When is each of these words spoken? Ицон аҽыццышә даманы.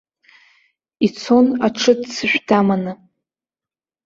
Ицон 1.05 1.47
аҽыццышә 1.65 2.37
даманы. 2.47 2.93